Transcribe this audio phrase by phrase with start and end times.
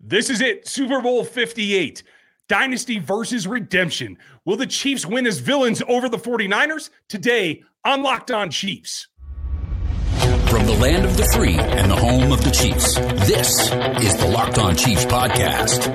[0.00, 0.68] This is it.
[0.68, 2.04] Super Bowl 58.
[2.48, 4.16] Dynasty versus redemption.
[4.44, 6.90] Will the Chiefs win as villains over the 49ers?
[7.08, 9.08] Today on Locked On Chiefs.
[10.46, 12.94] From the land of the free and the home of the Chiefs,
[13.26, 15.90] this is the Locked On Chiefs podcast.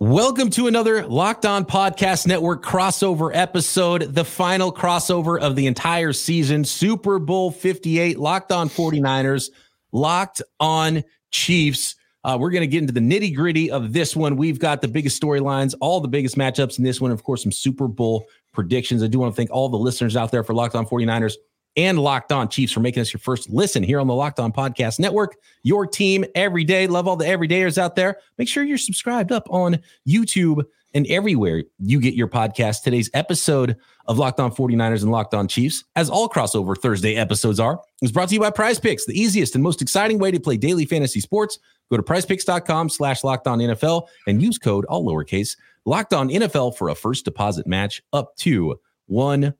[0.00, 6.12] Welcome to another Locked On Podcast Network crossover episode, the final crossover of the entire
[6.12, 9.50] season, Super Bowl 58, Locked On 49ers,
[9.92, 11.94] Locked On Chiefs.
[12.26, 14.36] Uh, we're going to get into the nitty gritty of this one.
[14.36, 17.12] We've got the biggest storylines, all the biggest matchups in this one.
[17.12, 19.04] Of course, some Super Bowl predictions.
[19.04, 21.34] I do want to thank all the listeners out there for Locked On 49ers
[21.76, 24.52] and Locked On Chiefs for making us your first listen here on the Locked On
[24.52, 25.36] Podcast Network.
[25.62, 26.88] Your team every day.
[26.88, 28.16] Love all the everydayers out there.
[28.38, 30.64] Make sure you're subscribed up on YouTube
[30.96, 32.82] and everywhere you get your podcast.
[32.82, 37.60] Today's episode of Locked On 49ers and Locked On Chiefs, as all crossover Thursday episodes
[37.60, 40.40] are, is brought to you by Prize Picks, the easiest and most exciting way to
[40.40, 41.58] play daily fantasy sports.
[41.90, 46.78] Go to prizepicks.com slash locked on NFL and use code all lowercase locked on NFL
[46.78, 49.52] for a first deposit match up to $100.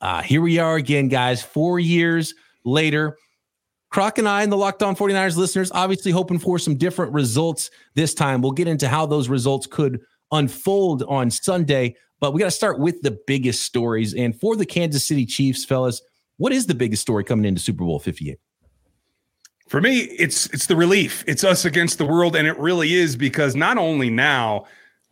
[0.00, 2.34] Uh, here we are again, guys, four years
[2.64, 3.18] later.
[3.90, 7.70] Croc and I and the Locked On 49ers listeners obviously hoping for some different results
[7.94, 8.42] this time.
[8.42, 10.00] We'll get into how those results could
[10.32, 14.14] unfold on Sunday, but we got to start with the biggest stories.
[14.14, 16.02] And for the Kansas City Chiefs, fellas,
[16.36, 18.38] what is the biggest story coming into Super Bowl 58?
[19.68, 21.24] For me, it's it's the relief.
[21.26, 24.66] It's us against the world, and it really is because not only now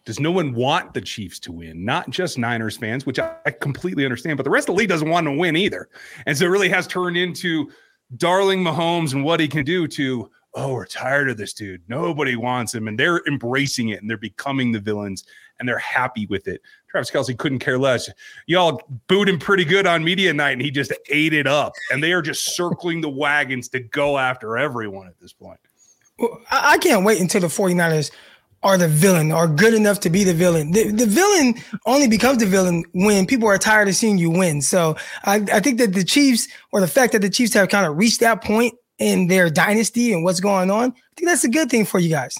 [0.05, 3.51] does no one want the Chiefs to win, not just Niners fans, which I, I
[3.51, 5.89] completely understand, but the rest of the league doesn't want to win either.
[6.27, 7.71] And so it really has turned into
[8.17, 11.83] darling Mahomes and what he can do to oh, we're tired of this dude.
[11.89, 12.87] Nobody wants him.
[12.89, 15.25] And they're embracing it and they're becoming the villains
[15.59, 16.63] and they're happy with it.
[16.89, 18.09] Travis Kelce couldn't care less.
[18.47, 21.73] Y'all booed him pretty good on media night and he just ate it up.
[21.91, 25.59] And they are just circling the wagons to go after everyone at this point.
[26.19, 28.13] Well, I can't wait until the 49ers
[28.65, 30.73] are the villain, are good enough to be the villain.
[30.73, 31.55] The, the villain
[31.87, 34.63] only becomes the villain when people are tired of seeing you win.
[34.63, 37.87] So I, I think that the Chiefs, or the fact that the Chiefs have kind
[37.87, 41.51] of reached that point in their dynasty and what's going on, I think that's a
[41.51, 42.37] good thing for you guys.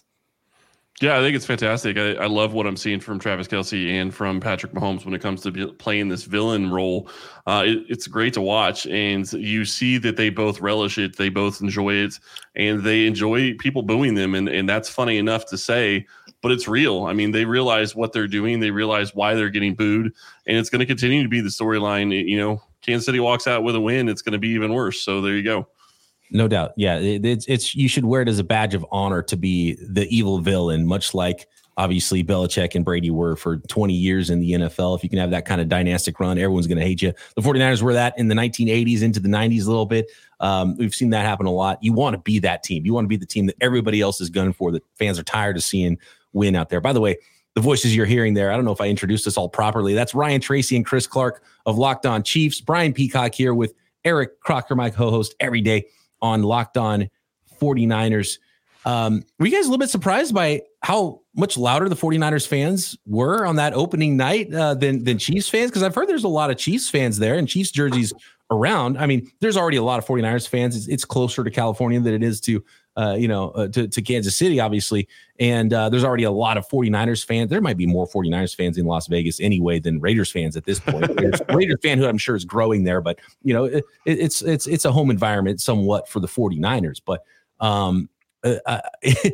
[1.01, 1.99] Yeah, I think it's fantastic.
[1.99, 5.21] I, I, love what I'm seeing from Travis Kelce and from Patrick Mahomes when it
[5.21, 7.09] comes to playing this villain role.
[7.49, 11.31] Uh, it, it's great to watch, and you see that they both relish it, they
[11.31, 12.21] both enjoy it,
[12.55, 16.07] and they enjoy people booing them, and and that's funny enough to say,
[16.45, 17.05] but it's real.
[17.05, 20.13] I mean, they realize what they're doing, they realize why they're getting booed,
[20.47, 22.13] and it's going to continue to be the storyline.
[22.29, 25.01] You know, Kansas City walks out with a win, it's going to be even worse.
[25.01, 25.67] So there you go.
[26.31, 26.73] No doubt.
[26.77, 29.79] Yeah, it, it's it's you should wear it as a badge of honor to be
[29.89, 34.53] the evil villain, much like obviously Belichick and Brady were for 20 years in the
[34.53, 34.97] NFL.
[34.97, 37.13] If you can have that kind of dynastic run, everyone's going to hate you.
[37.37, 40.11] The 49ers were that in the 1980s into the 90s a little bit.
[40.41, 41.83] Um, we've seen that happen a lot.
[41.83, 42.85] You want to be that team.
[42.87, 45.25] You want to be the team that everybody else is gunning for, that fans are
[45.25, 45.99] tired of seeing
[46.33, 46.81] win out there.
[46.81, 47.17] By the way,
[47.55, 49.95] the voices you're hearing there, I don't know if I introduced this all properly.
[49.95, 52.61] That's Ryan Tracy and Chris Clark of Locked On Chiefs.
[52.61, 53.75] Brian Peacock here with
[54.05, 55.87] Eric Crocker, my co host, every day
[56.21, 57.09] on Locked On
[57.61, 58.39] 49ers.
[58.85, 62.97] Um, were you guys a little bit surprised by how much louder the 49ers fans
[63.07, 65.71] were on that opening night uh, than than Chiefs fans?
[65.71, 68.13] Because I've heard there's a lot of Chiefs fans there and Chiefs jerseys
[68.51, 68.99] around.
[68.99, 70.77] I mean, there's already a lot of 49ers fans.
[70.77, 72.63] It's, it's closer to California than it is to
[72.97, 75.09] uh, you know, uh, to, to Kansas City, obviously.
[75.41, 77.51] And uh, there's already a lot of 49ers fans.
[77.51, 80.79] There might be more 49ers fans in Las Vegas anyway than Raiders fans at this
[80.79, 81.09] point.
[81.21, 84.67] Raiders, Raiders fan who I'm sure is growing there, but you know, it, it's it's
[84.67, 87.01] it's a home environment somewhat for the 49ers.
[87.05, 87.25] But
[87.61, 88.09] um,
[88.45, 88.81] uh, uh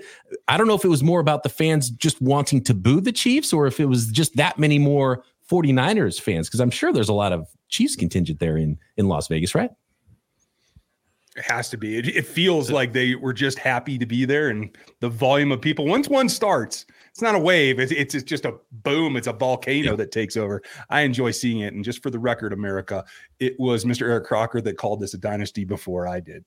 [0.49, 3.13] I don't know if it was more about the fans just wanting to boo the
[3.13, 7.09] Chiefs or if it was just that many more 49ers fans because I'm sure there's
[7.09, 9.71] a lot of Chiefs contingent there in in Las Vegas, right?
[11.37, 11.97] It has to be.
[11.97, 15.61] It, it feels like they were just happy to be there, and the volume of
[15.61, 15.87] people.
[15.87, 17.79] Once one starts, it's not a wave.
[17.79, 19.17] It's, it's, it's just a boom.
[19.17, 19.97] It's a volcano yeah.
[19.97, 20.63] that takes over.
[20.91, 21.73] I enjoy seeing it.
[21.73, 23.05] And just for the record, America,
[23.39, 24.09] it was Mr.
[24.09, 26.45] Eric Crocker that called this a dynasty before I did.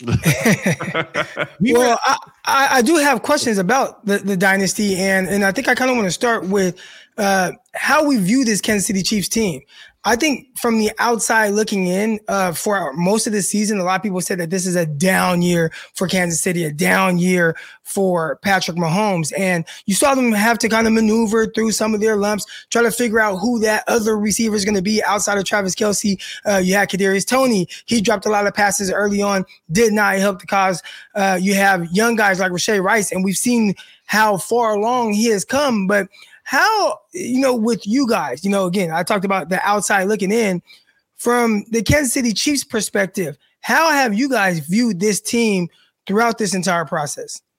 [0.04, 5.74] well, I, I, do have questions about the, the dynasty, and and I think I
[5.74, 6.80] kind of want to start with
[7.18, 9.60] uh, how we view this Kansas City Chiefs team.
[10.04, 13.96] I think from the outside looking in, uh, for most of the season, a lot
[13.96, 17.56] of people said that this is a down year for Kansas City, a down year
[17.82, 19.32] for Patrick Mahomes.
[19.36, 22.82] And you saw them have to kind of maneuver through some of their lumps, try
[22.82, 26.18] to figure out who that other receiver is going to be outside of Travis Kelce.
[26.46, 27.68] Uh, you had Kadarius Toney.
[27.86, 30.80] He dropped a lot of passes early on, did not help the cause.
[31.14, 33.74] Uh, you have young guys like Rashee Rice, and we've seen
[34.06, 36.08] how far along he has come, but
[36.48, 40.32] how, you know, with you guys, you know, again, I talked about the outside looking
[40.32, 40.62] in
[41.16, 43.36] from the Kansas City Chiefs perspective.
[43.60, 45.68] How have you guys viewed this team
[46.08, 47.40] throughout this entire process.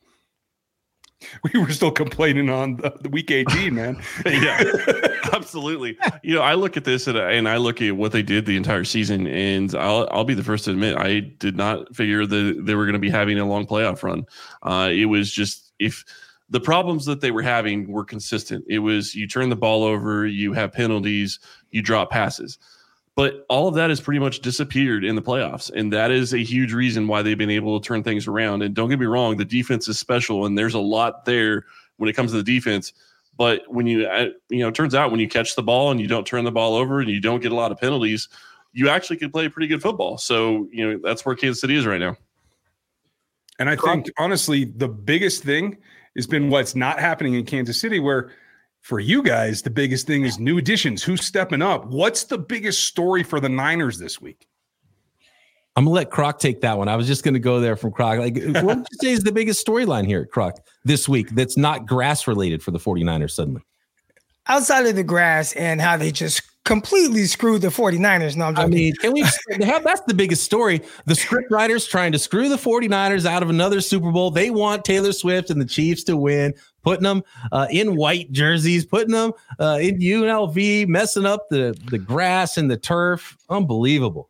[1.43, 4.01] We were still complaining on the, the week 18, man.
[4.25, 4.63] yeah,
[5.33, 5.97] absolutely.
[6.23, 8.55] You know, I look at this and, and I look at what they did the
[8.55, 12.61] entire season, and I'll I'll be the first to admit I did not figure that
[12.63, 14.25] they were going to be having a long playoff run.
[14.63, 16.05] Uh, it was just if
[16.49, 18.65] the problems that they were having were consistent.
[18.67, 21.39] It was you turn the ball over, you have penalties,
[21.71, 22.57] you drop passes.
[23.15, 25.69] But all of that has pretty much disappeared in the playoffs.
[25.71, 28.61] And that is a huge reason why they've been able to turn things around.
[28.61, 31.65] And don't get me wrong, the defense is special and there's a lot there
[31.97, 32.93] when it comes to the defense.
[33.35, 36.07] But when you, uh, you know, turns out when you catch the ball and you
[36.07, 38.29] don't turn the ball over and you don't get a lot of penalties,
[38.73, 40.17] you actually can play pretty good football.
[40.17, 42.15] So, you know, that's where Kansas City is right now.
[43.59, 45.77] And I think, honestly, the biggest thing
[46.15, 48.31] has been what's not happening in Kansas City, where
[48.81, 51.03] for you guys, the biggest thing is new additions.
[51.03, 51.85] Who's stepping up?
[51.87, 54.47] What's the biggest story for the Niners this week?
[55.75, 56.87] I'm gonna let Croc take that one.
[56.87, 58.19] I was just gonna go there from Croc.
[58.19, 61.85] Like, what would you say is the biggest storyline here, Croc, this week that's not
[61.85, 63.61] grass related for the 49ers suddenly?
[64.47, 68.35] Outside of the grass and how they just completely screwed the 49ers.
[68.35, 70.81] No, I'm I mean, can we have that's the biggest story.
[71.05, 74.29] The script writers trying to screw the 49ers out of another Super Bowl.
[74.29, 78.85] They want Taylor Swift and the Chiefs to win, putting them uh, in white jerseys,
[78.85, 83.35] putting them uh, in UNLV, messing up the, the grass and the turf.
[83.49, 84.28] Unbelievable.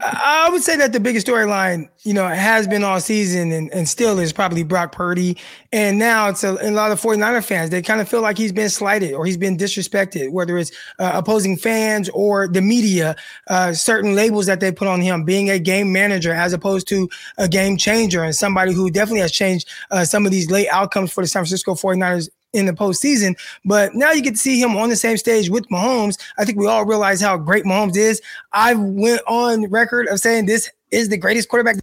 [0.00, 3.88] I would say that the biggest storyline, you know, has been all season and, and
[3.88, 5.36] still is probably Brock Purdy.
[5.72, 8.52] And now it's a, a, lot of 49er fans, they kind of feel like he's
[8.52, 13.16] been slighted or he's been disrespected, whether it's uh, opposing fans or the media,
[13.48, 17.08] uh, certain labels that they put on him, being a game manager as opposed to
[17.38, 21.12] a game changer and somebody who definitely has changed uh, some of these late outcomes
[21.12, 23.36] for the San Francisco 49ers in the postseason.
[23.64, 26.18] But now you get to see him on the same stage with Mahomes.
[26.38, 28.20] I think we all realize how great Mahomes is.
[28.52, 31.76] I went on record of saying this is the greatest quarterback.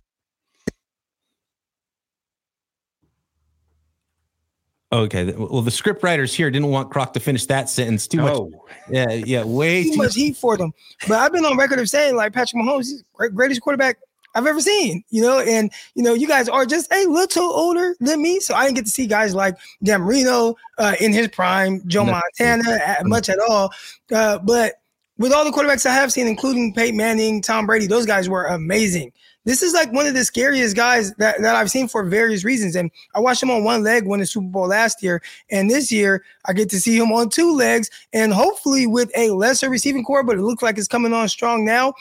[4.92, 5.34] Okay.
[5.34, 8.34] Well, the script writers here didn't want Croc to finish that sentence too much.
[8.34, 8.66] Oh.
[8.90, 10.74] Yeah, yeah, way too, too much heat for them.
[11.08, 13.98] But I've been on record of saying like Patrick Mahomes is greatest quarterback
[14.36, 17.96] I've ever seen, you know, and you know, you guys are just a little older
[18.00, 21.30] than me, so I didn't get to see guys like Dan Marino uh, in his
[21.30, 22.12] prime, Joe no.
[22.12, 23.72] Montana, at, much at all.
[24.14, 24.76] Uh, but
[25.18, 28.46] with all the quarterbacks I have seen, including Peyton Manning, Tom Brady, those guys were
[28.46, 29.14] amazing.
[29.46, 32.76] This is like one of the scariest guys that, that I've seen for various reasons.
[32.76, 35.22] And I watched him on one leg win the Super Bowl last year.
[35.52, 39.30] And this year, I get to see him on two legs and hopefully with a
[39.30, 41.94] lesser receiving corps, but it looks like it's coming on strong now.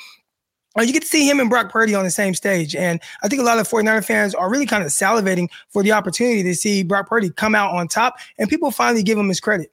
[0.76, 2.74] Uh, you get to see him and Brock Purdy on the same stage.
[2.74, 5.92] And I think a lot of 49er fans are really kind of salivating for the
[5.92, 9.40] opportunity to see Brock Purdy come out on top and people finally give him his
[9.40, 9.70] credit.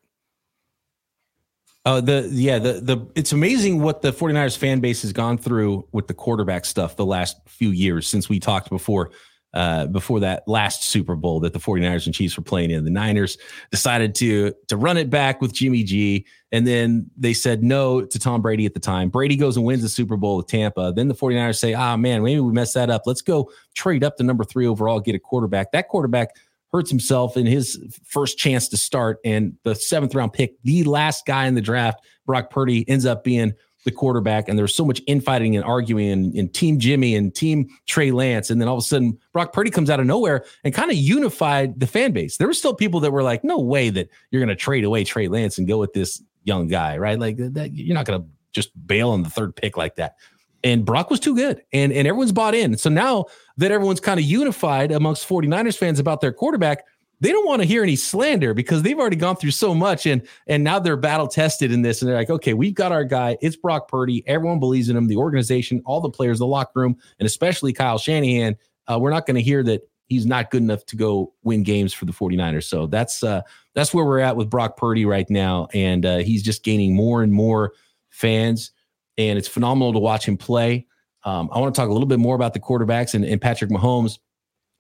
[1.84, 5.84] Uh, the yeah the the it's amazing what the 49ers fan base has gone through
[5.92, 9.10] with the quarterback stuff the last few years since we talked before
[9.54, 12.86] uh, before that last Super Bowl that the 49ers and Chiefs were playing in.
[12.86, 13.38] The Niners
[13.70, 18.20] decided to to run it back with Jimmy G, and then they said no to
[18.20, 19.10] Tom Brady at the time.
[19.10, 20.94] Brady goes and wins the Super Bowl with Tampa.
[20.96, 23.04] Then the 49ers say, ah, man, maybe we messed that up.
[23.06, 25.72] Let's go trade up to number three overall, get a quarterback.
[25.72, 26.36] That quarterback
[26.72, 31.26] hurts himself in his first chance to start, and the seventh round pick, the last
[31.26, 34.86] guy in the draft, Brock Purdy, ends up being– the quarterback, and there was so
[34.86, 38.50] much infighting and arguing and, in Team Jimmy and Team Trey Lance.
[38.50, 40.98] And then all of a sudden, Brock Purdy comes out of nowhere and kind of
[40.98, 42.38] unified the fan base.
[42.38, 45.04] There were still people that were like, no way that you're going to trade away
[45.04, 47.20] Trey Lance and go with this young guy, right?
[47.20, 50.16] Like that, you're not going to just bail on the third pick like that.
[50.64, 52.78] And Brock was too good, and, and everyone's bought in.
[52.78, 53.26] So now
[53.58, 56.84] that everyone's kind of unified amongst 49ers fans about their quarterback,
[57.22, 60.28] they don't want to hear any slander because they've already gone through so much and
[60.48, 63.38] and now they're battle tested in this and they're like okay we've got our guy
[63.42, 66.98] it's Brock Purdy everyone believes in him the organization all the players the locker room
[67.20, 70.86] and especially Kyle Shanahan uh, we're not going to hear that he's not good enough
[70.88, 72.66] to go win games for the 49ers.
[72.66, 73.42] So that's uh
[73.76, 77.24] that's where we're at with Brock Purdy right now and uh, he's just gaining more
[77.24, 77.74] and more
[78.10, 78.72] fans
[79.18, 80.88] and it's phenomenal to watch him play.
[81.24, 83.70] Um, I want to talk a little bit more about the quarterbacks and, and Patrick
[83.70, 84.18] Mahomes.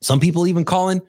[0.02, 1.02] Some people even calling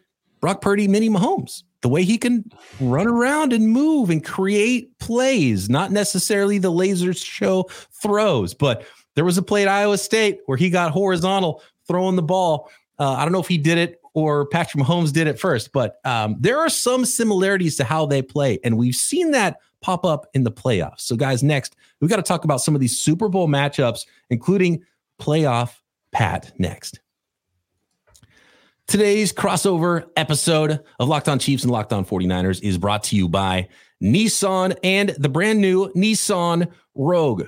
[0.43, 2.45] Brock Purdy, mini Mahomes, the way he can
[2.81, 7.63] run around and move and create plays, not necessarily the laser show
[8.03, 8.85] throws, but
[9.15, 12.71] there was a play at Iowa State where he got horizontal throwing the ball.
[12.99, 16.01] Uh, I don't know if he did it or Patrick Mahomes did it first, but
[16.05, 18.59] um, there are some similarities to how they play.
[18.65, 21.03] And we've seen that pop up in the playoffs.
[21.03, 24.83] So, guys, next, we've got to talk about some of these Super Bowl matchups, including
[25.21, 25.77] playoff
[26.11, 27.01] Pat next.
[28.93, 33.27] Today's crossover episode of Locked On Chiefs and Locked On 49ers is brought to you
[33.27, 33.69] by
[34.03, 37.45] Nissan and the brand new Nissan Rogue.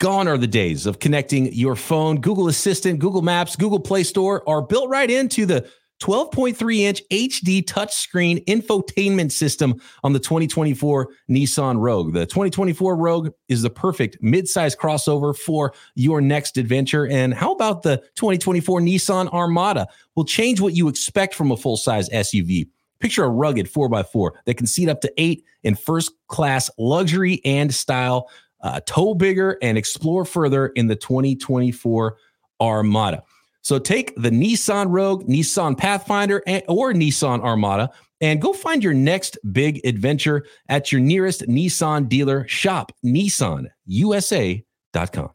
[0.00, 2.20] Gone are the days of connecting your phone.
[2.20, 5.70] Google Assistant, Google Maps, Google Play Store are built right into the
[6.00, 12.12] 12.3 inch HD touchscreen infotainment system on the 2024 Nissan Rogue.
[12.12, 17.06] The 2024 Rogue is the perfect midsize crossover for your next adventure.
[17.06, 19.86] And how about the 2024 Nissan Armada?
[20.14, 22.68] Will change what you expect from a full size SUV.
[23.00, 27.74] Picture a rugged 4x4 that can seat up to eight in first class luxury and
[27.74, 28.30] style,
[28.62, 32.16] uh, tow bigger, and explore further in the 2024
[32.60, 33.22] Armada.
[33.64, 37.90] So take the Nissan Rogue, Nissan Pathfinder, or Nissan Armada
[38.20, 42.46] and go find your next big adventure at your nearest Nissan dealer.
[42.46, 45.30] Shop nissanusa.com.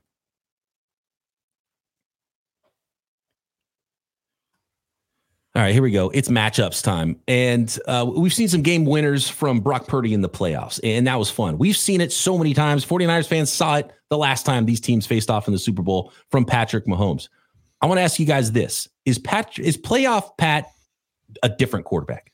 [5.55, 6.11] All right, here we go.
[6.11, 7.19] It's matchups time.
[7.27, 11.17] And uh, we've seen some game winners from Brock Purdy in the playoffs, and that
[11.17, 11.57] was fun.
[11.57, 12.85] We've seen it so many times.
[12.85, 16.13] 49ers fans saw it the last time these teams faced off in the Super Bowl
[16.29, 17.29] from Patrick Mahomes.
[17.81, 20.65] I want to ask you guys this: Is Pat is playoff Pat
[21.43, 22.31] a different quarterback?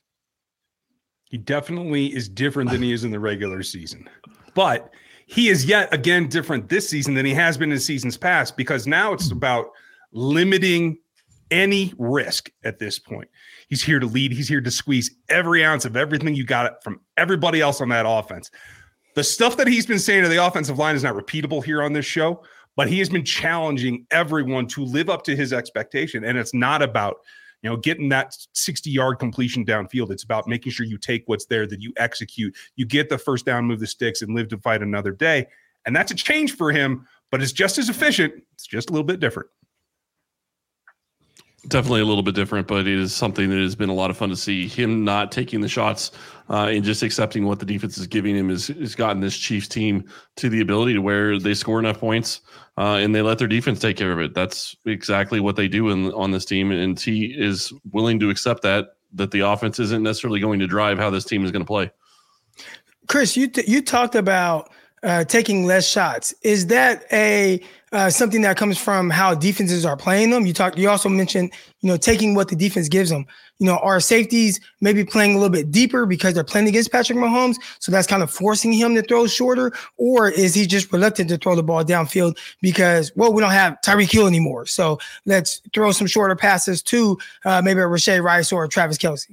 [1.26, 4.08] He definitely is different than he is in the regular season,
[4.54, 4.92] but
[5.28, 8.88] he is yet again different this season than he has been in seasons past because
[8.88, 9.68] now it's about
[10.12, 10.98] limiting
[11.52, 13.28] any risk at this point.
[13.68, 14.32] He's here to lead.
[14.32, 18.06] He's here to squeeze every ounce of everything you got from everybody else on that
[18.08, 18.50] offense.
[19.16, 21.94] The stuff that he's been saying to the offensive line is not repeatable here on
[21.94, 22.44] this show,
[22.76, 26.24] but he has been challenging everyone to live up to his expectation.
[26.24, 27.18] And it's not about,
[27.62, 30.12] you know, getting that 60 yard completion downfield.
[30.12, 33.46] It's about making sure you take what's there, that you execute, you get the first
[33.46, 35.48] down, move the sticks, and live to fight another day.
[35.86, 38.34] And that's a change for him, but it's just as efficient.
[38.54, 39.50] It's just a little bit different
[41.68, 44.18] definitely a little bit different, but it is something that has been a lot of
[44.18, 44.68] fun to see.
[44.68, 46.12] Him not taking the shots
[46.50, 49.68] uh, and just accepting what the defense is giving him has, has gotten this Chiefs
[49.68, 50.06] team
[50.38, 52.42] to the ability to where they score enough points
[52.78, 54.34] uh, and they let their defense take care of it.
[54.34, 58.62] That's exactly what they do in, on this team, and he is willing to accept
[58.64, 61.68] that that the offense isn't necessarily going to drive how this team is going to
[61.68, 61.90] play.
[63.08, 64.70] Chris, you t- you talked about
[65.06, 66.34] uh, taking less shots.
[66.42, 70.46] Is that a uh, something that comes from how defenses are playing them?
[70.46, 70.78] You talked.
[70.78, 73.26] You also mentioned, you know, taking what the defense gives them.
[73.60, 77.18] You know, our safeties maybe playing a little bit deeper because they're playing against Patrick
[77.18, 81.30] Mahomes, so that's kind of forcing him to throw shorter, or is he just reluctant
[81.30, 85.62] to throw the ball downfield because well, we don't have Tyreek Hill anymore, so let's
[85.74, 89.32] throw some shorter passes to uh, maybe a Rashee Rice or Travis Kelce.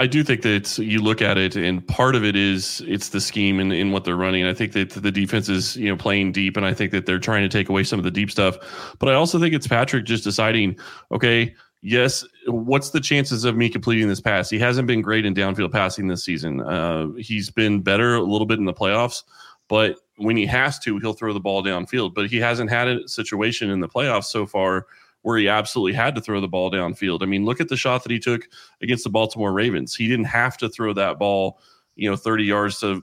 [0.00, 3.20] I do think that you look at it, and part of it is it's the
[3.20, 4.46] scheme and in, what they're running.
[4.46, 7.18] I think that the defense is you know playing deep, and I think that they're
[7.18, 8.56] trying to take away some of the deep stuff.
[8.98, 10.78] But I also think it's Patrick just deciding,
[11.12, 14.48] okay, yes, what's the chances of me completing this pass?
[14.48, 16.62] He hasn't been great in downfield passing this season.
[16.62, 19.22] Uh, he's been better a little bit in the playoffs,
[19.68, 22.14] but when he has to, he'll throw the ball downfield.
[22.14, 24.86] But he hasn't had a situation in the playoffs so far
[25.22, 27.22] where he absolutely had to throw the ball downfield.
[27.22, 28.48] I mean, look at the shot that he took
[28.82, 29.94] against the Baltimore Ravens.
[29.94, 31.58] He didn't have to throw that ball,
[31.96, 33.02] you know, 30 yards to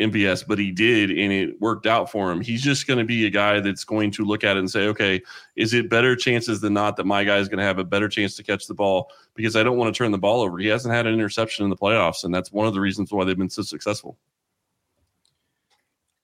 [0.00, 2.40] MVS, but he did, and it worked out for him.
[2.40, 4.88] He's just going to be a guy that's going to look at it and say,
[4.88, 5.22] okay,
[5.56, 8.08] is it better chances than not that my guy is going to have a better
[8.08, 10.58] chance to catch the ball because I don't want to turn the ball over.
[10.58, 13.24] He hasn't had an interception in the playoffs, and that's one of the reasons why
[13.24, 14.18] they've been so successful.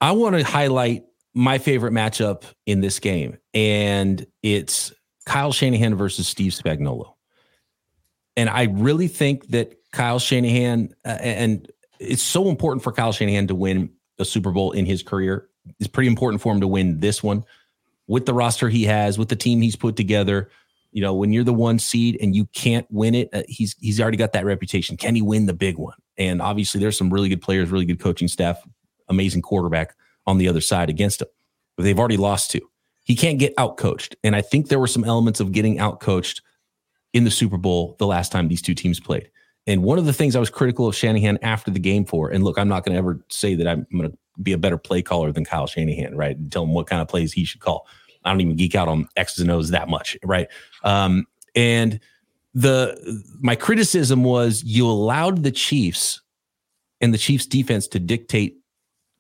[0.01, 4.93] I want to highlight my favorite matchup in this game, and it's
[5.31, 7.15] Kyle Shanahan versus Steve Spagnuolo.
[8.37, 11.71] And I really think that Kyle Shanahan, uh, and
[12.01, 15.49] it's so important for Kyle Shanahan to win a Super Bowl in his career.
[15.79, 17.45] It's pretty important for him to win this one
[18.09, 20.51] with the roster he has, with the team he's put together.
[20.91, 24.01] You know, when you're the one seed and you can't win it, uh, he's he's
[24.01, 24.97] already got that reputation.
[24.97, 25.95] Can he win the big one?
[26.19, 28.61] And obviously, there's some really good players, really good coaching staff,
[29.09, 29.95] amazing quarterback
[30.27, 31.29] on the other side against him.
[31.77, 32.69] But they've already lost two
[33.11, 34.15] he can't get outcoached.
[34.23, 36.43] And I think there were some elements of getting outcoached
[37.13, 39.29] in the Super Bowl the last time these two teams played.
[39.67, 42.45] And one of the things I was critical of Shanahan after the game for, and
[42.45, 45.03] look, I'm not going to ever say that I'm going to be a better play
[45.03, 46.37] caller than Kyle Shanahan, right?
[46.37, 47.89] And tell him what kind of plays he should call.
[48.25, 50.47] I don't even geek out on X's and O's that much, right?
[50.85, 51.27] Um,
[51.57, 51.99] and
[52.55, 52.97] the
[53.41, 56.21] my criticism was you allowed the Chiefs
[57.01, 58.59] and the Chiefs defense to dictate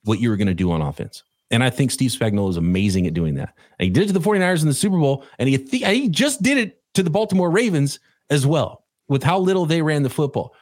[0.04, 1.24] what you were going to do on offense.
[1.50, 3.54] And I think Steve Spagnuolo is amazing at doing that.
[3.78, 6.08] And he did it to the 49ers in the Super Bowl, and he, th- he
[6.08, 7.98] just did it to the Baltimore Ravens
[8.30, 10.54] as well, with how little they ran the football.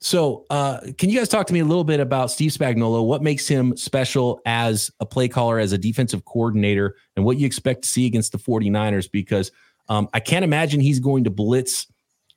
[0.00, 3.06] So, uh, can you guys talk to me a little bit about Steve Spagnuolo?
[3.06, 7.46] What makes him special as a play caller, as a defensive coordinator, and what you
[7.46, 9.08] expect to see against the 49ers?
[9.08, 9.52] Because
[9.88, 11.86] um, I can't imagine he's going to blitz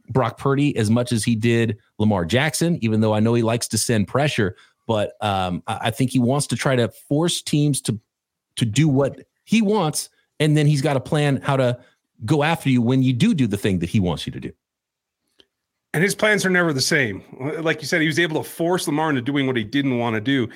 [0.10, 3.68] Brock Purdy as much as he did Lamar Jackson, even though I know he likes
[3.70, 4.56] to send pressure.
[4.88, 8.00] But um, I think he wants to try to force teams to
[8.58, 11.80] to do what he wants, and then he's got a plan how to
[12.24, 14.52] go after you when you do do the thing that he wants you to do.
[15.94, 17.24] And his plans are never the same.
[17.62, 20.16] Like you said, he was able to force Lamar into doing what he didn't want
[20.16, 20.50] to do.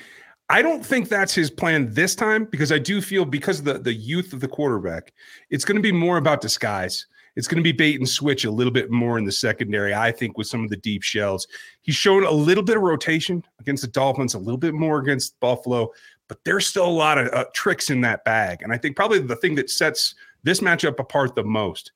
[0.50, 3.78] I don't think that's his plan this time because I do feel because of the,
[3.78, 5.12] the youth of the quarterback,
[5.48, 7.06] it's going to be more about disguise.
[7.40, 10.12] It's going to be bait and switch a little bit more in the secondary, I
[10.12, 11.46] think, with some of the deep shells.
[11.80, 15.40] He's shown a little bit of rotation against the Dolphins, a little bit more against
[15.40, 15.90] Buffalo,
[16.28, 18.60] but there's still a lot of uh, tricks in that bag.
[18.60, 21.92] And I think probably the thing that sets this matchup apart the most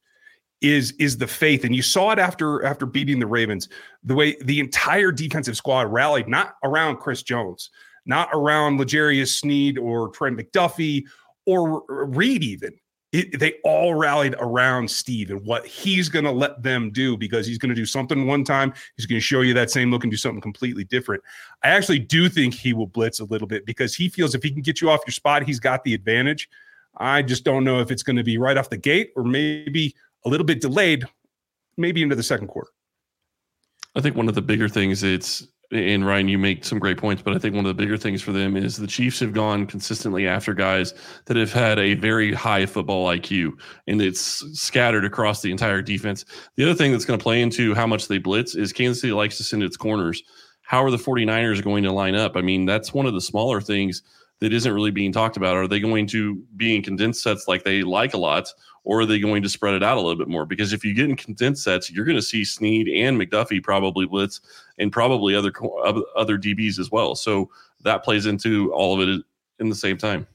[0.63, 3.69] is is the faith and you saw it after after beating the ravens
[4.05, 7.71] the way the entire defensive squad rallied not around chris jones
[8.07, 11.05] not around L'Jarius Sneed or Trent McDuffie
[11.45, 12.73] or Reid even
[13.15, 17.47] it, they all rallied around Steve and what he's going to let them do because
[17.47, 18.75] he's going to do something one time.
[18.97, 21.23] He's going to show you that same look and do something completely different.
[21.63, 24.51] I actually do think he will blitz a little bit because he feels if he
[24.51, 26.49] can get you off your spot, he's got the advantage.
[26.97, 29.95] I just don't know if it's going to be right off the gate or maybe
[30.25, 31.05] a little bit delayed,
[31.77, 32.71] maybe into the second quarter.
[33.95, 37.23] I think one of the bigger things it's and Ryan, you make some great points,
[37.23, 39.67] but I think one of the bigger things for them is the Chiefs have gone
[39.67, 40.95] consistently after guys
[41.27, 43.53] that have had a very high football IQ,
[43.87, 46.25] and it's scattered across the entire defense.
[46.57, 49.13] The other thing that's going to play into how much they blitz is Kansas City
[49.13, 50.23] likes to send its corners.
[50.63, 52.37] How are the 49ers going to line up?
[52.37, 54.03] I mean, that's one of the smaller things
[54.41, 55.57] that isn't really being talked about.
[55.57, 58.49] Are they going to be in condensed sets like they like a lot,
[58.83, 60.45] or are they going to spread it out a little bit more?
[60.45, 64.07] Because if you get in condensed sets, you're going to see Sneed and McDuffie probably
[64.07, 64.41] blitz,
[64.79, 65.53] and probably other
[66.17, 67.15] other DBs as well.
[67.15, 67.51] So
[67.83, 69.23] that plays into all of it
[69.59, 70.27] in the same time.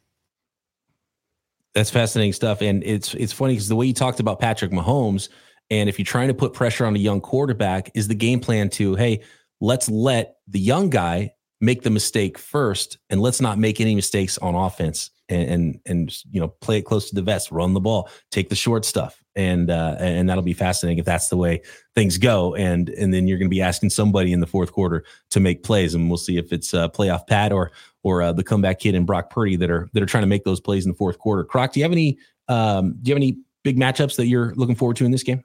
[1.75, 5.29] That's fascinating stuff, and it's it's funny because the way you talked about Patrick Mahomes,
[5.69, 8.69] and if you're trying to put pressure on a young quarterback, is the game plan
[8.71, 9.21] to hey,
[9.61, 14.37] let's let the young guy make the mistake first, and let's not make any mistakes
[14.37, 17.79] on offense and and, and you know play it close to the vest, run the
[17.79, 21.61] ball, take the short stuff, and uh, and that'll be fascinating if that's the way
[21.95, 22.55] things go.
[22.55, 25.63] And and then you're going to be asking somebody in the fourth quarter to make
[25.63, 27.71] plays, and we'll see if it's uh, playoff Pat or
[28.03, 30.43] or uh, the comeback kid and Brock Purdy that are that are trying to make
[30.43, 31.43] those plays in the fourth quarter.
[31.43, 32.17] Croc, do you have any
[32.47, 35.43] um, do you have any big matchups that you're looking forward to in this game?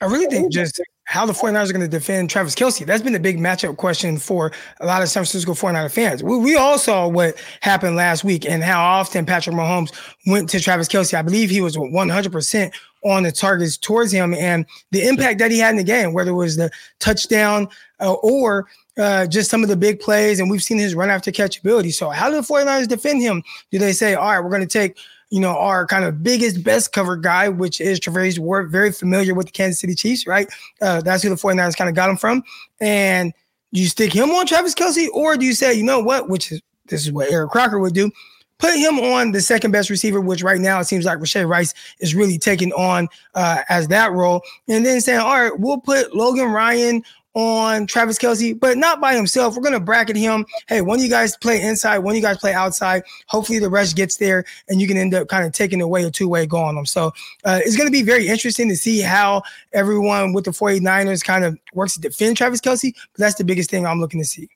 [0.00, 2.84] I really think just how the 49ers are going to defend Travis Kelce.
[2.84, 6.22] That's been the big matchup question for a lot of San Francisco 49er fans.
[6.22, 9.94] We, we all saw what happened last week and how often Patrick Mahomes
[10.26, 11.14] went to Travis Kelce.
[11.14, 12.72] I believe he was 100%
[13.04, 16.32] on the targets towards him and the impact that he had in the game, whether
[16.32, 17.68] it was the touchdown
[18.00, 18.66] uh, or
[18.98, 20.40] uh, just some of the big plays.
[20.40, 21.92] And we've seen his run after catch ability.
[21.92, 23.44] So, how do the 49ers defend him?
[23.70, 24.98] Do they say, all right, we're going to take
[25.30, 29.34] you know, our kind of biggest, best cover guy, which is Charvarius Ward, very familiar
[29.34, 30.48] with the Kansas City Chiefs, right?
[30.80, 32.42] Uh, that's who the 49ers kind of got him from.
[32.80, 33.32] And
[33.72, 36.62] you stick him on Travis Kelce, or do you say, you know what, which is
[36.88, 38.10] this is what Eric Crocker would do,
[38.58, 41.74] put him on the second best receiver, which right now it seems like Rashee Rice
[41.98, 46.14] is really taking on uh, as that role, and then saying, all right, we'll put
[46.14, 47.02] Logan Ryan
[47.36, 49.54] on Travis Kelce, but not by himself.
[49.54, 50.46] We're going to bracket him.
[50.68, 53.02] Hey, one of you guys play inside, one of you guys play outside.
[53.26, 56.10] Hopefully the rush gets there and you can end up kind of taking away a
[56.10, 56.86] two way go on them.
[56.86, 57.12] So
[57.44, 59.42] uh, it's going to be very interesting to see how
[59.74, 62.94] everyone with the 49ers kind of works to defend Travis Kelce.
[63.12, 64.48] But that's the biggest thing I'm looking to see.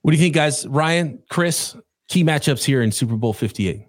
[0.00, 0.66] What do you think, guys?
[0.66, 1.76] Ryan, Chris,
[2.08, 3.86] key matchups here in Super Bowl 58.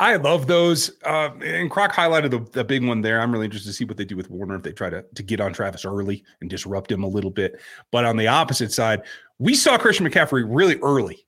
[0.00, 0.92] I love those.
[1.04, 3.20] Uh, and Croc highlighted the, the, big one there.
[3.20, 5.22] I'm really interested to see what they do with Warner if they try to, to
[5.22, 7.60] get on Travis early and disrupt him a little bit.
[7.90, 9.02] But on the opposite side,
[9.38, 11.26] we saw Christian McCaffrey really early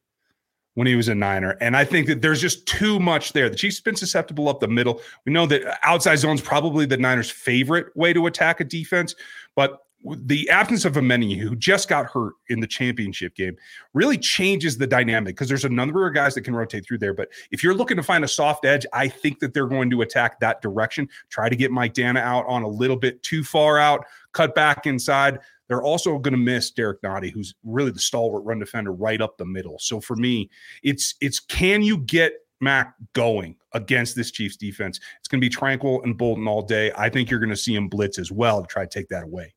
[0.74, 1.56] when he was a Niner.
[1.60, 3.48] And I think that there's just too much there.
[3.48, 5.00] The Chiefs have been susceptible up the middle.
[5.26, 9.16] We know that outside zone's probably the Niners' favorite way to attack a defense,
[9.56, 13.56] but the absence of Omenihu, who just got hurt in the championship game,
[13.92, 17.12] really changes the dynamic because there's a number of guys that can rotate through there.
[17.12, 20.00] But if you're looking to find a soft edge, I think that they're going to
[20.00, 21.08] attack that direction.
[21.28, 24.86] Try to get Mike Danna out on a little bit too far out, cut back
[24.86, 25.40] inside.
[25.68, 29.36] They're also going to miss Derrick Nnadi, who's really the stalwart run defender right up
[29.36, 29.78] the middle.
[29.78, 30.50] So for me,
[30.82, 34.98] it's it's can you get Mac going against this Chiefs defense?
[35.18, 36.90] It's going to be Tranquill and Bolton all day.
[36.96, 39.24] I think you're going to see him blitz as well to try to take that
[39.24, 39.54] away.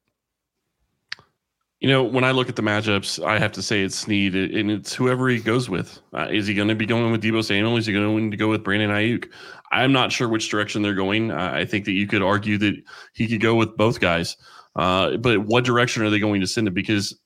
[1.84, 4.72] You know, when I look at the matchups, I have to say it's Sneed, and
[4.72, 6.00] it's whoever he goes with.
[6.14, 7.76] Uh, is he going to be going with Deebo Samuel?
[7.76, 9.30] Is he going to go with Brandon Aiyuk?
[9.74, 11.30] I'm not sure which direction they're going.
[11.30, 12.76] Uh, I think that you could argue that
[13.16, 14.38] he could go with both guys.
[14.78, 16.74] Uh, but what direction are they going to send him?
[16.74, 17.20] Because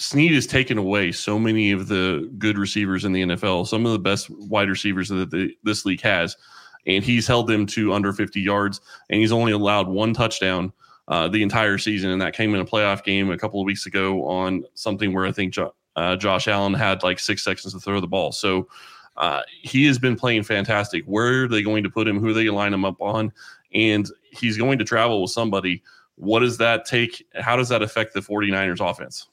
[0.00, 3.92] Sneed has taken away so many of the good receivers in the NFL, some of
[3.92, 6.36] the best wide receivers that the, this league has,
[6.88, 10.72] and he's held them to under 50 yards, and he's only allowed one touchdown
[11.12, 13.84] uh, the entire season, and that came in a playoff game a couple of weeks
[13.86, 17.80] ago on something where I think jo- uh, Josh Allen had like six seconds to
[17.80, 18.32] throw the ball.
[18.32, 18.66] So
[19.16, 21.04] Uh, he has been playing fantastic.
[21.04, 22.18] Where are they going to put him?
[22.18, 23.30] Who are they line him up on?
[23.74, 25.82] And he's going to travel with somebody.
[26.16, 27.22] What does that take?
[27.34, 29.28] How does that affect the 49ers offense?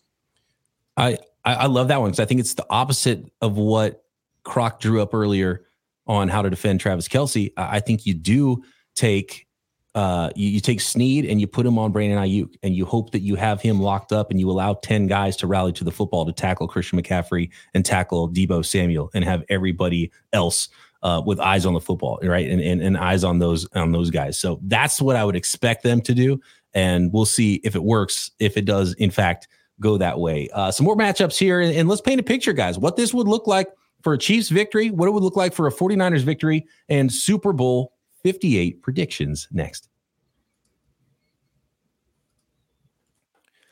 [0.98, 4.04] I, I love that one because I think it's the opposite of what
[4.44, 5.64] Croc drew up earlier
[6.08, 7.54] on how to defend Travis Kelce.
[7.56, 8.62] I think you do
[8.96, 9.48] take
[9.96, 13.12] uh, you, you, take Sneed and you put him on Brandon Aiyuk, and you hope
[13.12, 15.92] that you have him locked up, and you allow ten guys to rally to the
[15.92, 20.70] football to tackle Christian McCaffrey and tackle Deebo Samuel, and have everybody else
[21.02, 24.12] uh, with eyes on the football, right, and, and and eyes on those on those
[24.12, 24.38] guys.
[24.38, 26.40] So that's what I would expect them to do,
[26.74, 28.32] and we'll see if it works.
[28.40, 29.48] If it does, in fact,
[29.80, 30.50] go that way.
[30.54, 32.78] Uh, some more matchups here, and, and let's paint a picture, guys.
[32.78, 33.70] What this would look like
[34.04, 37.54] for a Chiefs victory, what it would look like for a 49ers victory, and Super
[37.54, 39.90] Bowl 58 predictions next.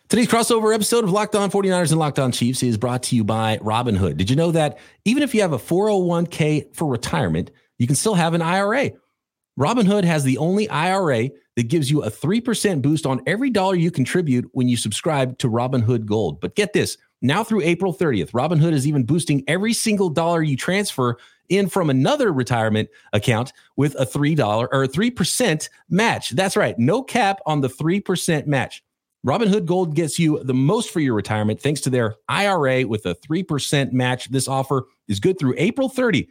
[0.09, 3.25] Today's crossover episode of Locked On 49ers and Locked On Chiefs is brought to you
[3.25, 4.15] by Robinhood.
[4.15, 8.15] Did you know that even if you have a 401k for retirement, you can still
[8.15, 8.91] have an IRA?
[9.59, 13.91] Robinhood has the only IRA that gives you a 3% boost on every dollar you
[13.91, 16.39] contribute when you subscribe to Robinhood Gold.
[16.39, 20.55] But get this now through April 30th, Robinhood is even boosting every single dollar you
[20.55, 21.17] transfer
[21.49, 24.39] in from another retirement account with a $3
[24.71, 26.31] or 3% match.
[26.31, 28.83] That's right, no cap on the 3% match.
[29.25, 33.15] Robinhood Gold gets you the most for your retirement thanks to their IRA with a
[33.15, 34.29] 3% match.
[34.29, 36.29] This offer is good through April 30.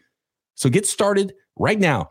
[0.54, 2.10] So get started right now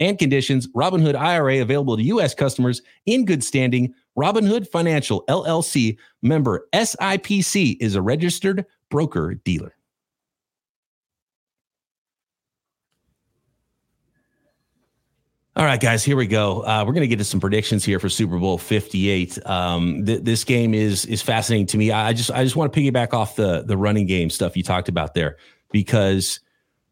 [0.00, 0.66] and conditions.
[0.68, 2.34] Robinhood IRA available to U.S.
[2.34, 3.94] customers in good standing.
[4.16, 9.74] Robinhood Financial LLC member SIPC is a registered broker dealer.
[15.58, 16.60] All right, guys, here we go.
[16.60, 19.44] Uh, we're going to get to some predictions here for Super Bowl Fifty Eight.
[19.44, 21.90] Um, th- this game is is fascinating to me.
[21.90, 24.88] I just I just want to piggyback off the the running game stuff you talked
[24.88, 25.36] about there
[25.72, 26.38] because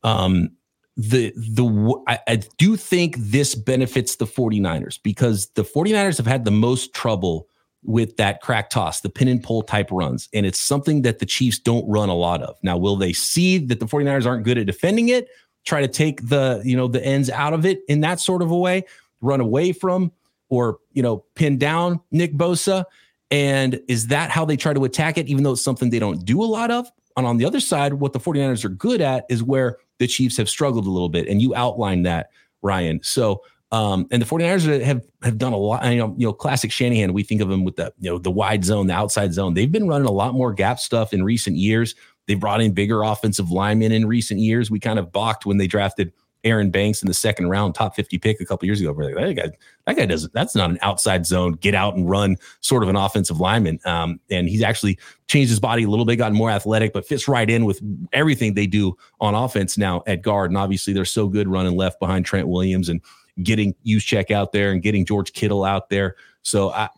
[0.03, 0.51] um,
[0.97, 6.47] the the I, I, do think this benefits the 49ers because the 49ers have had
[6.47, 7.49] the most trouble
[7.87, 10.29] with that crack toss, the pin and pull type runs.
[10.33, 12.57] And it's something that the Chiefs don't run a lot of.
[12.63, 15.29] Now, will they see that the 49ers aren't good at defending it,
[15.65, 18.51] try to take the, you know, the ends out of it in that sort of
[18.51, 18.85] a way,
[19.21, 20.13] run away from
[20.49, 22.85] or, you know, pin down Nick Bosa?
[23.31, 26.25] And is that how they try to attack it, even though it's something they don't
[26.25, 26.91] do a lot of?
[27.17, 30.37] And on the other side, what the 49ers are good at is where the Chiefs
[30.37, 31.29] have struggled a little bit.
[31.29, 32.31] And you outlined that,
[32.63, 33.01] Ryan.
[33.03, 36.71] So, um, and the 49ers have have done a lot, you know, you know, classic
[36.71, 39.55] Shanahan, we think of him with the, you know, the wide zone, the outside zone.
[39.55, 41.95] They've been running a lot more gap stuff in recent years.
[42.27, 44.71] They've brought in bigger offensive linemen in recent years.
[44.71, 46.13] We kind of balked when they drafted
[46.47, 48.93] Aaron Banks in the second round, top 50 pick a couple years ago.
[48.93, 49.57] We're like, that guy,
[49.87, 52.97] that guy doesn't, that's not an outside zone, get out and run sort of an
[52.97, 53.81] offensive lineman.
[53.85, 57.27] Um, and he's actually changed his body a little bit, gotten more athletic, but fits
[57.27, 57.81] right in with
[58.13, 60.51] everything they do on offense now at guard.
[60.51, 63.01] And obviously they're so good running left behind Trent Williams and
[63.43, 66.17] getting Juszczyk out there and getting George Kittle out there.
[66.43, 66.89] So I,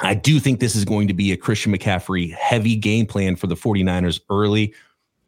[0.00, 3.46] I do think this is going to be a Christian McCaffrey heavy game plan for
[3.46, 4.74] the 49ers early.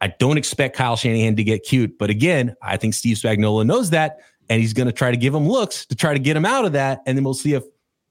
[0.01, 3.91] I don't expect Kyle Shanahan to get cute, but again, I think Steve Spagnuolo knows
[3.91, 6.45] that, and he's going to try to give him looks to try to get him
[6.45, 7.63] out of that, and then we'll see if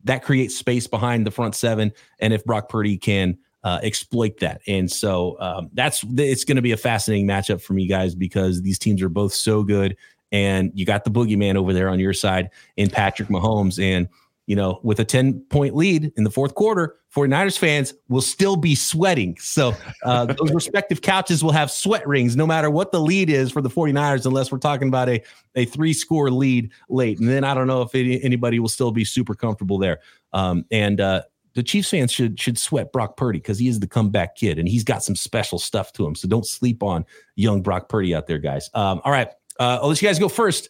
[0.04, 4.60] that creates space behind the front seven, and if Brock Purdy can uh, exploit that.
[4.66, 8.60] And so um, that's it's going to be a fascinating matchup for me guys because
[8.62, 9.96] these teams are both so good,
[10.32, 14.08] and you got the boogeyman over there on your side in Patrick Mahomes, and
[14.46, 18.56] you know, with a 10 point lead in the fourth quarter, 49ers fans will still
[18.56, 19.36] be sweating.
[19.38, 23.50] So uh, those respective couches will have sweat rings no matter what the lead is
[23.50, 25.22] for the 49ers, unless we're talking about a,
[25.54, 27.18] a three score lead late.
[27.18, 30.00] And then I don't know if any, anybody will still be super comfortable there.
[30.32, 31.22] Um, and uh,
[31.54, 34.68] the Chiefs fans should should sweat Brock Purdy because he is the comeback kid and
[34.68, 36.14] he's got some special stuff to him.
[36.14, 38.68] So don't sleep on young Brock Purdy out there, guys.
[38.74, 39.28] Um, all right.
[39.58, 40.68] Uh, I'll let you guys go first.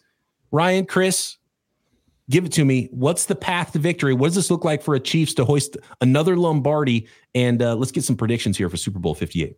[0.51, 1.37] Ryan, Chris,
[2.29, 2.89] give it to me.
[2.91, 4.13] What's the path to victory?
[4.13, 7.07] What does this look like for a Chiefs to hoist another Lombardi?
[7.33, 9.55] And uh, let's get some predictions here for Super Bowl 58.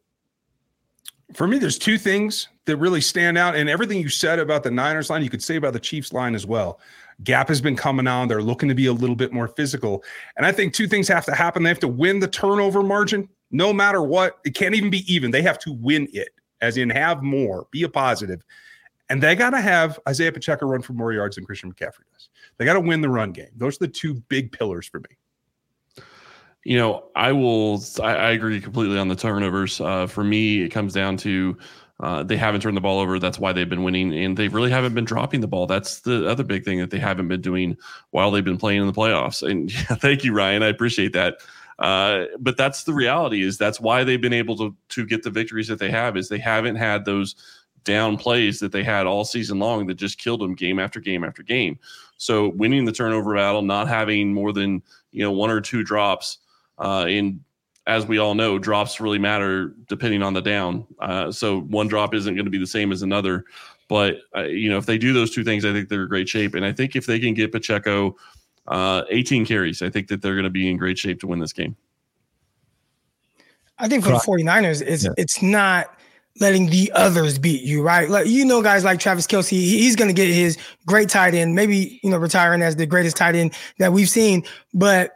[1.33, 3.55] For me, there's two things that really stand out.
[3.55, 6.35] And everything you said about the Niners line, you could say about the Chiefs line
[6.35, 6.79] as well.
[7.23, 8.27] Gap has been coming on.
[8.27, 10.03] They're looking to be a little bit more physical.
[10.37, 11.63] And I think two things have to happen.
[11.63, 14.37] They have to win the turnover margin, no matter what.
[14.45, 15.31] It can't even be even.
[15.31, 16.29] They have to win it,
[16.61, 18.43] as in have more, be a positive
[19.09, 22.29] And they got to have Isaiah Pacheco run for more yards than Christian McCaffrey does.
[22.57, 23.49] They got to win the run game.
[23.55, 26.03] Those are the two big pillars for me.
[26.63, 27.81] You know, I will.
[28.01, 29.79] I, I agree completely on the turnovers.
[29.79, 31.57] Uh, for me, it comes down to
[32.01, 33.19] uh, they haven't turned the ball over.
[33.19, 35.65] That's why they've been winning, and they really haven't been dropping the ball.
[35.65, 37.77] That's the other big thing that they haven't been doing
[38.11, 39.49] while they've been playing in the playoffs.
[39.49, 40.61] And yeah, thank you, Ryan.
[40.61, 41.37] I appreciate that.
[41.79, 43.43] Uh, but that's the reality.
[43.43, 46.17] Is that's why they've been able to to get the victories that they have.
[46.17, 47.35] Is they haven't had those
[47.87, 51.23] down plays that they had all season long that just killed them game after game
[51.23, 51.79] after game.
[52.17, 56.39] So winning the turnover battle, not having more than you know one or two drops,
[56.77, 57.43] uh, in
[57.87, 60.85] as we all know, drops really matter depending on the down.
[60.99, 63.45] Uh, so one drop isn't going to be the same as another.
[63.87, 66.27] But uh, you know, if they do those two things, I think they're in great
[66.27, 66.53] shape.
[66.55, 68.17] And I think if they can get Pacheco
[68.67, 71.39] uh, 18 carries, I think that they're going to be in great shape to win
[71.39, 71.77] this game.
[73.79, 75.11] I think for the 49ers, it's yeah.
[75.17, 75.96] it's not
[76.39, 78.09] letting the others beat you, right?
[78.09, 81.55] Like you know, guys like Travis Kelce, he's going to get his great tight end,
[81.55, 85.11] maybe you know, retiring as the greatest tight end that we've seen, but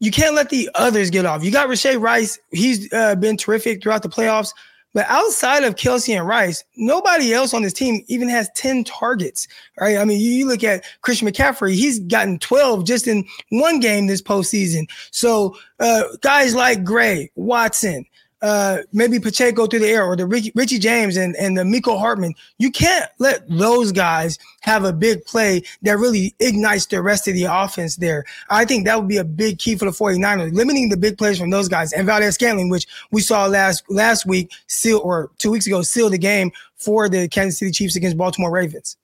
[0.00, 1.44] you can't let the others get off.
[1.44, 4.52] You got Rashee Rice, he's uh, been terrific throughout the playoffs.
[4.92, 9.46] But outside of Kelce and Rice, nobody else on this team even has 10 targets,
[9.78, 9.96] right?
[9.96, 14.22] I mean, you look at Christian McCaffrey, he's gotten 12 just in one game this
[14.22, 14.90] postseason.
[15.12, 18.04] So uh, guys like Gray, Watson,
[18.42, 22.34] uh, maybe Pacheco through the air or the Richie James and, and the Mecole Hardman,
[22.58, 27.34] You can't let those guys have a big play that really ignites the rest of
[27.34, 28.24] the offense there.
[28.48, 31.38] I think that would be a big key for the 49ers, limiting the big plays
[31.38, 31.92] from those guys.
[31.92, 36.18] And Valdes-Scantling, which we saw last last week, seal or two weeks ago, seal the
[36.18, 38.96] game for the Kansas City Chiefs against Baltimore Ravens.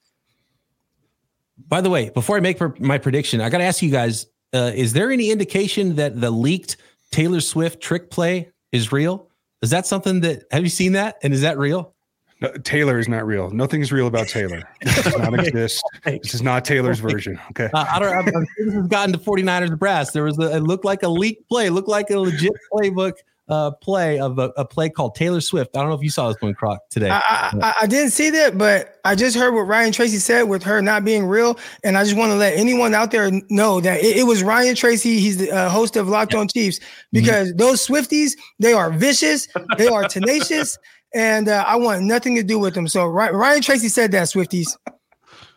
[1.69, 4.73] By the way, before I make my prediction, I got to ask you guys: uh,
[4.75, 6.77] Is there any indication that the leaked
[7.11, 9.26] Taylor Swift trick play is real?
[9.63, 11.17] Is that something that have you seen that?
[11.23, 11.95] And is that real?
[12.41, 13.51] No, Taylor is not real.
[13.51, 14.63] Nothing is real about Taylor.
[14.83, 15.83] This does not exist.
[16.05, 17.41] This is not Taylor's version.
[17.51, 17.71] Okay.
[17.73, 18.15] Uh, I don't.
[18.15, 20.11] I'm this has gotten to 49ers brass.
[20.11, 21.67] There was a, it looked like a leaked play.
[21.67, 23.15] It looked like a legit playbook
[23.49, 25.77] uh, play of a, a, play called Taylor Swift.
[25.77, 27.11] I don't know if you saw this one, Croc, today.
[27.11, 27.21] I,
[27.63, 30.83] I, I, didn't see that, but I just heard what Ryan Tracy said with her
[30.83, 34.19] not being real, and I just want to let anyone out there know that it,
[34.19, 35.21] it was Ryan Tracy.
[35.21, 36.81] He's the uh, host of Locked On Chiefs
[37.13, 37.59] because mm-hmm.
[37.59, 39.47] those Swifties they are vicious,
[39.79, 40.77] they are tenacious,
[41.15, 42.89] and uh, I want nothing to do with them.
[42.89, 44.77] So Ryan Tracy said that Swifties.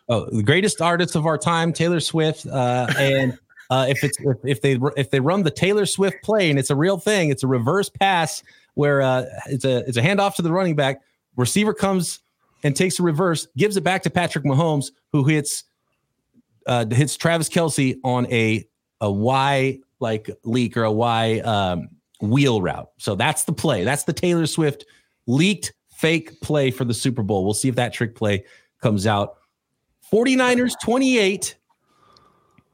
[0.08, 3.36] Oh, the greatest artist of our time, Taylor Swift, uh, and.
[3.70, 6.70] Uh, if it's if, if, they if they run the Taylor Swift play and it's
[6.70, 8.42] a real thing, it's a reverse pass
[8.74, 11.00] where uh, it's a it's a handoff to the running back.
[11.36, 12.18] Receiver comes
[12.64, 15.64] and takes a reverse, gives it back to Patrick Mahomes, who hits
[16.66, 18.66] uh, hits Travis Kelce on a
[19.00, 21.88] a Y like leak or a Y um,
[22.20, 22.90] wheel route.
[22.98, 23.84] So that's the play.
[23.84, 24.84] That's the Taylor Swift
[25.26, 27.44] leaked fake play for the Super Bowl.
[27.44, 28.44] We'll see if that trick play
[28.82, 29.36] comes out.
[30.12, 31.56] 49ers 28,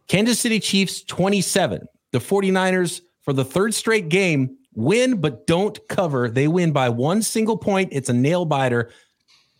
[0.08, 1.86] Kansas City Chiefs 27.
[2.12, 6.28] The 49ers for the third straight game win but don't cover.
[6.28, 7.90] They win by one single point.
[7.92, 8.90] It's a nail biter.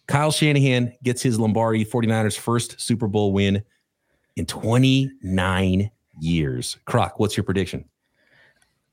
[0.07, 3.65] Kyle Shanahan gets his Lombardi 49ers first Super Bowl win
[4.37, 6.79] in 29 years.
[6.85, 7.85] Croc, what's your prediction?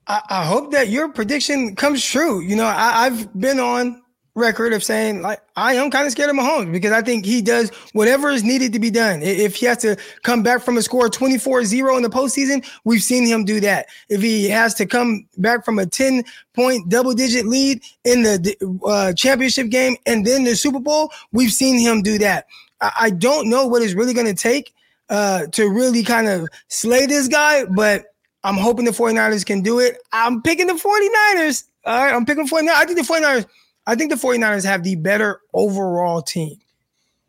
[0.07, 2.41] I, I hope that your prediction comes true.
[2.41, 4.01] You know, I, I've been on
[4.35, 7.41] record of saying like I am kind of scared of Mahomes because I think he
[7.41, 9.21] does whatever is needed to be done.
[9.21, 13.27] If he has to come back from a score 24-0 in the postseason, we've seen
[13.27, 13.87] him do that.
[14.09, 18.79] If he has to come back from a 10 point double digit lead in the
[18.85, 22.47] uh, championship game and then the Super Bowl, we've seen him do that.
[22.81, 24.73] I, I don't know what it's really going to take
[25.09, 28.05] uh, to really kind of slay this guy, but
[28.43, 29.99] I'm hoping the 49ers can do it.
[30.11, 31.65] I'm picking the 49ers.
[31.85, 32.69] All right, I'm picking 49ers.
[32.69, 33.45] I think the 49ers–
[33.85, 36.57] I think the 49ers have the better overall team.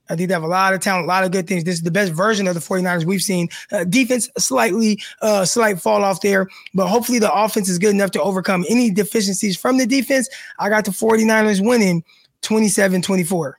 [0.08, 1.64] I think they have a lot of talent, a lot of good things.
[1.64, 3.48] This is the best version of the 49ers we've seen.
[3.72, 8.10] Uh, defense, slightly, uh, slight fall off there, but hopefully the offense is good enough
[8.12, 10.28] to overcome any deficiencies from the defense.
[10.58, 12.04] I got the 49ers winning
[12.42, 13.58] 27 24.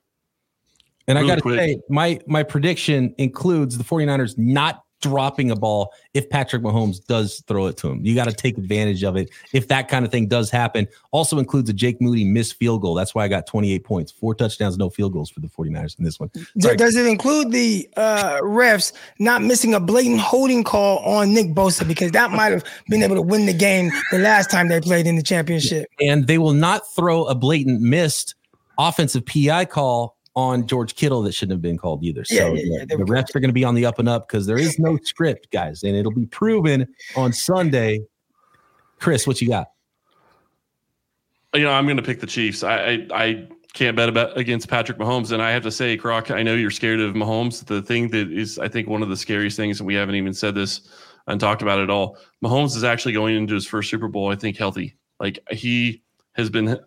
[1.08, 5.94] And I got to say, my my prediction includes the 49ers not dropping a ball
[6.16, 8.04] if Patrick Mahomes does throw it to him.
[8.04, 10.88] You got to take advantage of it if that kind of thing does happen.
[11.12, 12.96] Also includes a Jake Moody missed field goal.
[12.96, 16.06] That's why I got 28 points, four touchdowns, no field goals for the 49ers in
[16.06, 16.32] this one.
[16.60, 16.76] Sorry.
[16.76, 21.88] Does it include the uh, refs not missing a blatant holding call on Nick Bosa
[21.88, 25.06] because that might have been able to win the game the last time they played
[25.06, 25.88] in the championship?
[26.02, 28.34] And they will not throw a blatant missed
[28.78, 32.26] offensive PI call on George Kittle that shouldn't have been called either.
[32.26, 34.10] So yeah, yeah, yeah, the, the refs are going to be on the up and
[34.10, 38.02] up because there is no script, guys, and it'll be proven on Sunday.
[39.00, 39.68] Chris, what you got?
[41.54, 42.64] You know, I'm going to pick the Chiefs.
[42.64, 45.32] I, I, I can't bet about against Patrick Mahomes.
[45.32, 47.64] And I have to say, Croc, I know you're scared of Mahomes.
[47.66, 50.34] The thing that is, I think, one of the scariest things, and we haven't even
[50.34, 50.90] said this
[51.28, 52.18] and talked about it all.
[52.44, 54.96] Mahomes is actually going into his first Super Bowl, I think, healthy.
[55.20, 56.80] Like he has been,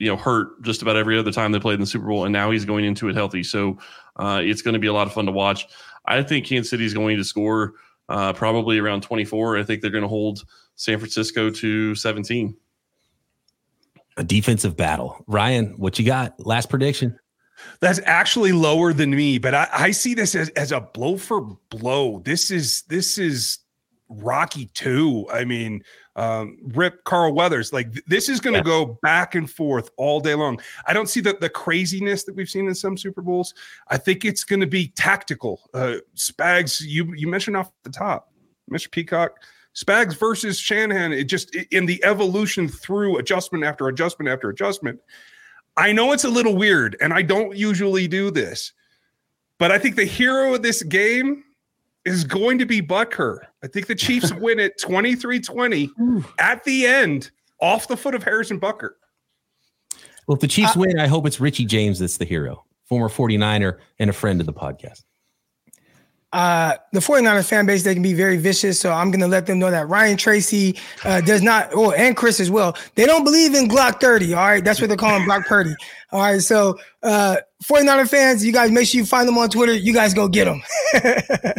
[0.00, 2.32] you know, hurt just about every other time they played in the Super Bowl, and
[2.32, 3.44] now he's going into it healthy.
[3.44, 3.78] So
[4.16, 5.68] uh, it's going to be a lot of fun to watch.
[6.06, 7.74] I think Kansas City is going to score
[8.08, 9.58] uh, probably around 24.
[9.58, 12.56] I think they're going to hold San Francisco to 17
[14.16, 15.24] a defensive battle.
[15.26, 16.44] Ryan, what you got?
[16.44, 17.18] Last prediction.
[17.80, 21.58] That's actually lower than me, but I, I see this as, as a blow for
[21.68, 22.20] blow.
[22.24, 23.58] This is this is
[24.10, 25.26] Rocky two.
[25.32, 25.82] I mean,
[26.16, 27.72] um, Rip Carl Weathers.
[27.72, 28.76] Like this is going to yeah.
[28.76, 30.60] go back and forth all day long.
[30.86, 33.54] I don't see the the craziness that we've seen in some Super Bowls.
[33.88, 35.70] I think it's going to be tactical.
[35.72, 38.32] Uh, Spags, you you mentioned off the top,
[38.70, 38.90] Mr.
[38.90, 39.38] Peacock
[39.74, 45.00] Spags versus Shanahan, it just in the evolution through adjustment after adjustment after adjustment.
[45.76, 48.72] I know it's a little weird, and I don't usually do this,
[49.58, 51.44] but I think the hero of this game
[52.04, 53.46] is going to be Butker.
[53.62, 55.90] I think the Chiefs win it 23 20
[56.38, 58.90] at the end off the foot of Harrison Butker.
[60.26, 63.08] Well, if the Chiefs uh, win, I hope it's Richie James that's the hero, former
[63.08, 65.04] 49er and a friend of the podcast
[66.32, 68.78] uh, the 49ers fan base, they can be very vicious.
[68.78, 72.16] So I'm going to let them know that Ryan Tracy uh, does not, oh, and
[72.16, 72.76] Chris as well.
[72.94, 74.34] They don't believe in Glock 30.
[74.34, 74.64] All right.
[74.64, 75.74] That's what they're calling Brock Purdy.
[76.12, 76.40] All right.
[76.40, 79.74] So, uh, 49er fans, you guys make sure you find them on Twitter.
[79.74, 80.62] You guys go get them.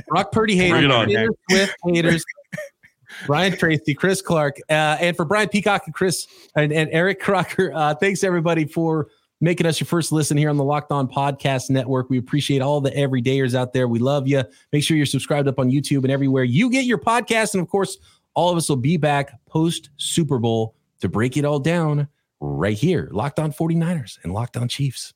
[0.07, 2.25] Brock Purdy haters, haters Swift haters.
[3.27, 7.71] Ryan Tracy, Chris Clark, uh, and for Brian Peacock and Chris and, and Eric Crocker,
[7.73, 9.09] uh, thanks everybody for
[9.41, 12.09] making us your first listen here on the Locked On Podcast Network.
[12.09, 13.87] We appreciate all the everydayers out there.
[13.87, 14.43] We love you.
[14.71, 17.55] Make sure you're subscribed up on YouTube and everywhere you get your podcast.
[17.55, 17.97] And of course,
[18.35, 22.07] all of us will be back post Super Bowl to break it all down
[22.39, 23.09] right here.
[23.11, 25.13] Locked On 49ers and Locked On Chiefs.